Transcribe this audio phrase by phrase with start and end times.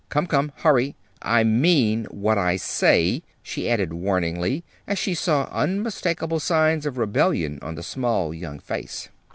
[0.09, 0.95] Come, come, hurry!
[1.21, 7.59] I mean what I say," she added warningly, as she saw unmistakable signs of rebellion
[7.61, 9.09] on the small young face.